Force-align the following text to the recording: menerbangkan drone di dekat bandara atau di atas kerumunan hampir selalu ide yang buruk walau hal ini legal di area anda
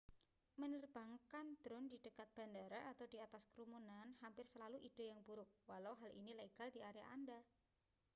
menerbangkan 0.61 1.45
drone 1.63 1.85
di 1.93 1.97
dekat 2.05 2.25
bandara 2.37 2.79
atau 2.91 3.05
di 3.13 3.17
atas 3.25 3.43
kerumunan 3.53 4.07
hampir 4.25 4.45
selalu 4.53 4.77
ide 4.89 5.05
yang 5.13 5.21
buruk 5.27 5.45
walau 5.69 5.93
hal 6.01 6.09
ini 6.19 6.31
legal 6.41 6.67
di 6.75 6.79
area 6.89 7.05
anda 7.15 7.37